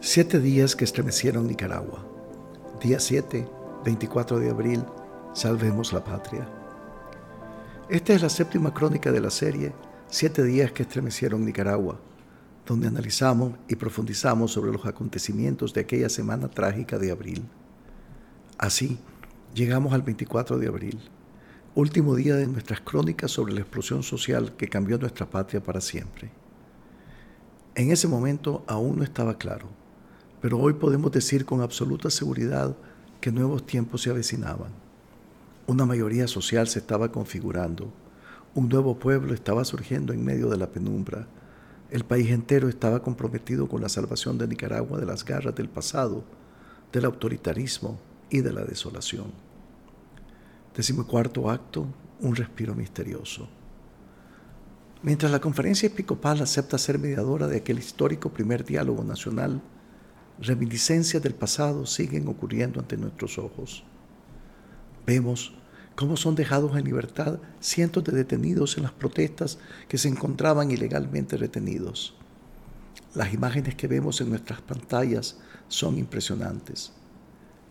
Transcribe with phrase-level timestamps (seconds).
[0.00, 2.06] Siete días que estremecieron Nicaragua.
[2.80, 3.48] Día 7,
[3.84, 4.84] 24 de abril,
[5.34, 6.48] salvemos la patria.
[7.88, 9.72] Esta es la séptima crónica de la serie
[10.06, 11.98] Siete días que estremecieron Nicaragua,
[12.64, 17.42] donde analizamos y profundizamos sobre los acontecimientos de aquella semana trágica de abril.
[18.56, 19.00] Así,
[19.52, 21.00] llegamos al 24 de abril,
[21.74, 26.30] último día de nuestras crónicas sobre la explosión social que cambió nuestra patria para siempre.
[27.74, 29.87] En ese momento aún no estaba claro
[30.40, 32.76] pero hoy podemos decir con absoluta seguridad
[33.20, 34.70] que nuevos tiempos se avecinaban.
[35.66, 37.92] Una mayoría social se estaba configurando,
[38.54, 41.26] un nuevo pueblo estaba surgiendo en medio de la penumbra,
[41.90, 46.22] el país entero estaba comprometido con la salvación de Nicaragua de las garras del pasado,
[46.92, 47.98] del autoritarismo
[48.30, 49.32] y de la desolación.
[51.06, 51.86] cuarto acto,
[52.20, 53.48] un respiro misterioso.
[55.02, 59.62] Mientras la conferencia episcopal acepta ser mediadora de aquel histórico primer diálogo nacional,
[60.40, 63.84] reminiscencias del pasado siguen ocurriendo ante nuestros ojos.
[65.06, 65.54] Vemos
[65.96, 69.58] cómo son dejados en libertad cientos de detenidos en las protestas
[69.88, 72.14] que se encontraban ilegalmente retenidos.
[73.14, 76.92] Las imágenes que vemos en nuestras pantallas son impresionantes.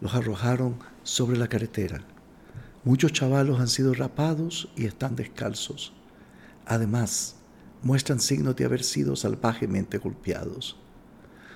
[0.00, 2.04] Los arrojaron sobre la carretera.
[2.84, 5.92] Muchos chavalos han sido rapados y están descalzos.
[6.66, 7.36] Además,
[7.82, 10.76] muestran signos de haber sido salvajemente golpeados.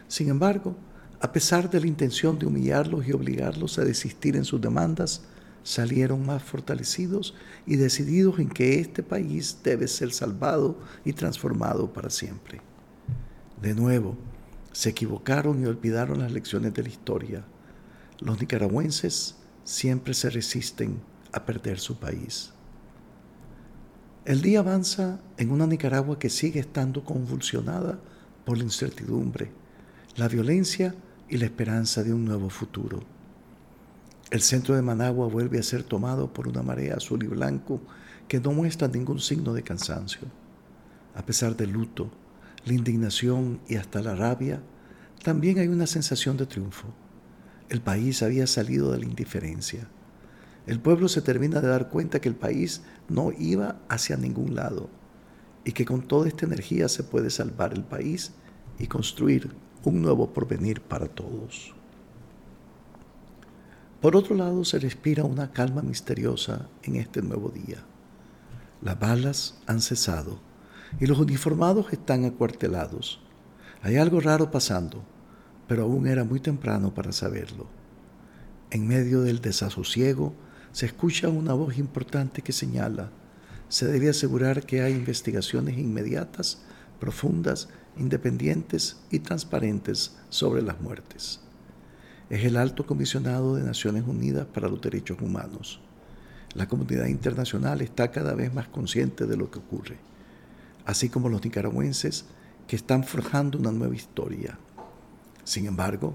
[0.08, 0.76] Sin embargo,
[1.20, 5.22] a pesar de la intención de humillarlos y obligarlos a desistir en sus demandas,
[5.62, 7.34] salieron más fortalecidos
[7.66, 12.60] y decididos en que este país debe ser salvado y transformado para siempre.
[13.60, 14.16] De nuevo,
[14.72, 17.44] se equivocaron y olvidaron las lecciones de la historia.
[18.20, 21.00] Los nicaragüenses siempre se resisten
[21.32, 22.52] a perder su país.
[24.26, 27.98] El día avanza en una Nicaragua que sigue estando convulsionada
[28.44, 29.50] por la incertidumbre,
[30.16, 30.94] la violencia
[31.28, 33.02] y la esperanza de un nuevo futuro.
[34.30, 37.80] El centro de Managua vuelve a ser tomado por una marea azul y blanco
[38.28, 40.22] que no muestra ningún signo de cansancio.
[41.14, 42.10] A pesar del luto,
[42.64, 44.60] la indignación y hasta la rabia,
[45.22, 46.88] también hay una sensación de triunfo.
[47.68, 49.88] El país había salido de la indiferencia.
[50.66, 54.90] El pueblo se termina de dar cuenta que el país no iba hacia ningún lado
[55.64, 58.32] y que con toda esta energía se puede salvar el país
[58.78, 59.50] y construir
[59.86, 61.72] un nuevo porvenir para todos.
[64.00, 67.78] Por otro lado, se respira una calma misteriosa en este nuevo día.
[68.82, 70.40] Las balas han cesado
[70.98, 73.20] y los uniformados están acuartelados.
[73.80, 75.04] Hay algo raro pasando,
[75.68, 77.68] pero aún era muy temprano para saberlo.
[78.70, 80.34] En medio del desasosiego
[80.72, 83.10] se escucha una voz importante que señala,
[83.68, 86.62] se debe asegurar que hay investigaciones inmediatas,
[87.00, 91.40] profundas independientes y transparentes sobre las muertes.
[92.28, 95.80] Es el alto comisionado de Naciones Unidas para los Derechos Humanos.
[96.54, 99.98] La comunidad internacional está cada vez más consciente de lo que ocurre,
[100.84, 102.24] así como los nicaragüenses
[102.66, 104.58] que están forjando una nueva historia.
[105.44, 106.14] Sin embargo,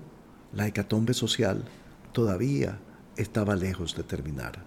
[0.53, 1.64] la hecatombe social
[2.12, 2.80] todavía
[3.16, 4.66] estaba lejos de terminar.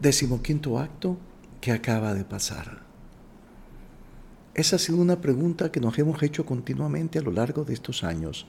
[0.00, 1.16] Décimo quinto acto
[1.60, 2.85] que acaba de pasar.
[4.56, 8.02] Esa ha sido una pregunta que nos hemos hecho continuamente a lo largo de estos
[8.02, 8.46] años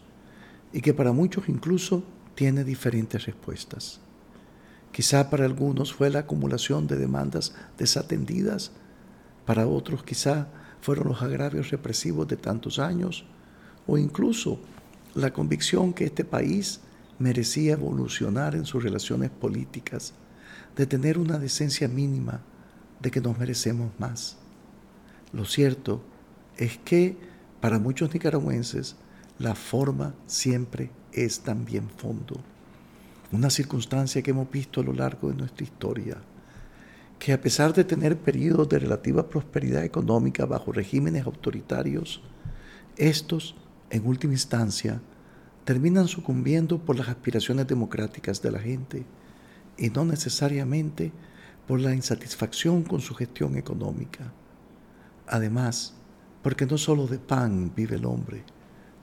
[0.71, 2.01] y que para muchos incluso
[2.33, 3.99] tiene diferentes respuestas.
[4.93, 8.71] Quizá para algunos fue la acumulación de demandas desatendidas,
[9.45, 10.47] para otros quizá
[10.79, 13.25] fueron los agravios represivos de tantos años
[13.85, 14.61] o incluso
[15.13, 16.79] la convicción que este país
[17.19, 20.13] merecía evolucionar en sus relaciones políticas,
[20.73, 22.39] de tener una decencia mínima,
[23.01, 24.37] de que nos merecemos más.
[25.33, 26.01] Lo cierto
[26.57, 27.17] es que
[27.59, 28.95] para muchos nicaragüenses
[29.39, 32.39] la forma siempre es también fondo.
[33.31, 36.17] Una circunstancia que hemos visto a lo largo de nuestra historia,
[37.19, 42.21] que a pesar de tener periodos de relativa prosperidad económica bajo regímenes autoritarios,
[42.95, 43.55] estos,
[43.89, 45.01] en última instancia,
[45.65, 49.05] terminan sucumbiendo por las aspiraciones democráticas de la gente
[49.77, 51.11] y no necesariamente
[51.67, 54.31] por la insatisfacción con su gestión económica.
[55.27, 55.93] Además,
[56.41, 58.43] porque no solo de pan vive el hombre,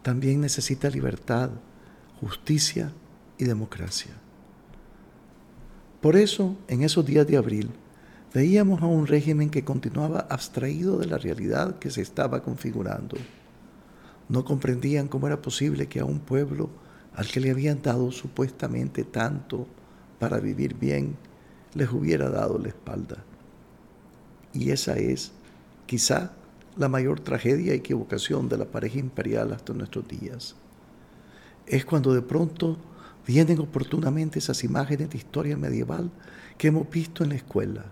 [0.03, 1.50] también necesita libertad,
[2.21, 2.93] justicia
[3.38, 4.12] y democracia.
[6.00, 7.71] Por eso, en esos días de abril,
[8.32, 13.17] veíamos a un régimen que continuaba abstraído de la realidad que se estaba configurando.
[14.29, 16.71] No comprendían cómo era posible que a un pueblo
[17.15, 19.67] al que le habían dado supuestamente tanto
[20.19, 21.17] para vivir bien,
[21.75, 23.25] les hubiera dado la espalda.
[24.53, 25.32] Y esa es
[25.87, 26.33] quizá
[26.77, 30.57] la mayor tragedia y equivocación de la pareja imperial hasta nuestros días.
[31.67, 32.77] Es cuando de pronto
[33.27, 36.11] vienen oportunamente esas imágenes de historia medieval
[36.59, 37.85] que hemos visto en la escuela,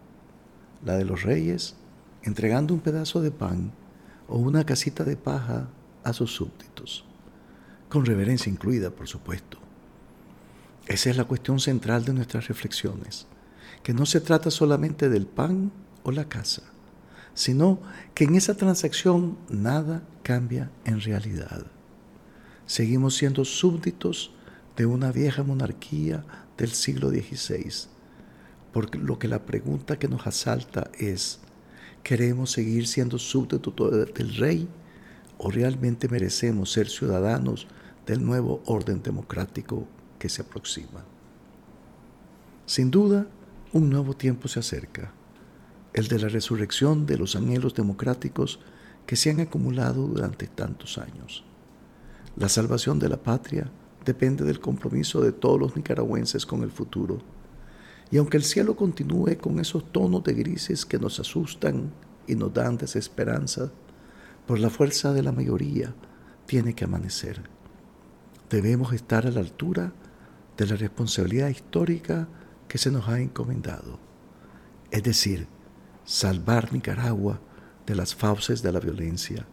[0.85, 1.77] la de los reyes
[2.23, 3.73] entregando un pedazo de pan
[4.29, 5.69] o una casita de paja
[6.05, 7.05] a sus súbditos,
[7.89, 9.59] con reverencia incluida, por supuesto.
[10.87, 13.27] Esa es la cuestión central de nuestras reflexiones,
[13.83, 15.73] que no se trata solamente del pan
[16.03, 16.63] o la casa,
[17.35, 17.81] sino
[18.15, 21.67] que en esa transacción nada cambia en realidad.
[22.67, 24.33] Seguimos siendo súbditos
[24.77, 26.25] de una vieja monarquía
[26.57, 27.89] del siglo XVI,
[28.73, 31.41] por lo que la pregunta que nos asalta es,
[32.03, 33.75] ¿queremos seguir siendo súbditos
[34.15, 34.69] del rey
[35.39, 37.67] o realmente merecemos ser ciudadanos
[38.07, 39.87] del nuevo orden democrático
[40.19, 41.05] que se aproxima?
[42.65, 43.27] Sin duda,
[43.73, 45.13] un nuevo tiempo se acerca,
[45.95, 48.61] el de la resurrección de los anhelos democráticos
[49.07, 51.45] que se han acumulado durante tantos años.
[52.37, 53.71] La salvación de la patria
[54.05, 57.19] depende del compromiso de todos los nicaragüenses con el futuro.
[58.11, 61.93] Y aunque el cielo continúe con esos tonos de grises que nos asustan
[62.27, 63.71] y nos dan desesperanza,
[64.47, 65.95] por la fuerza de la mayoría
[66.47, 67.43] tiene que amanecer.
[68.51, 69.93] Debemos estar a la altura
[70.57, 72.29] de la responsabilidad histórica
[72.69, 73.99] que se nos ha encomendado,
[74.91, 75.47] es decir,
[76.05, 77.41] salvar Nicaragua
[77.87, 79.47] de las fauces de la violencia,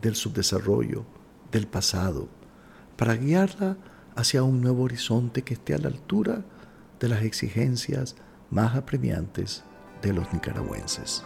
[0.00, 1.04] del subdesarrollo,
[1.50, 2.28] del pasado,
[2.96, 3.76] para guiarla
[4.16, 6.44] hacia un nuevo horizonte que esté a la altura
[7.00, 8.16] de las exigencias
[8.50, 9.62] más apremiantes
[10.02, 11.24] de los nicaragüenses.